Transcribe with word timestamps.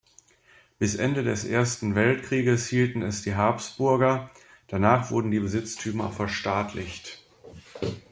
Bis 0.79 0.95
Ende 0.95 1.21
des 1.21 1.43
Ersten 1.45 1.93
Weltkrieges 1.93 2.65
hielten 2.67 3.03
es 3.03 3.21
die 3.21 3.35
Habsburger, 3.35 4.31
danach 4.67 5.11
wurden 5.11 5.29
die 5.29 5.37
Besitztümer 5.39 6.11
verstaatlicht. 6.11 7.23